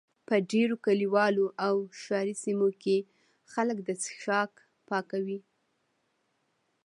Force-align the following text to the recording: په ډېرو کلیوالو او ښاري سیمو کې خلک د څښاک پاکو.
په 0.27 0.35
ډېرو 0.51 0.75
کلیوالو 0.85 1.45
او 1.67 1.75
ښاري 2.01 2.35
سیمو 2.43 2.69
کې 2.81 2.97
خلک 3.51 3.77
د 3.87 3.89
څښاک 4.03 4.51
پاکو. 4.87 5.37